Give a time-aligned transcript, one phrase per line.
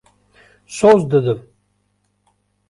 [0.77, 1.53] Soz didim.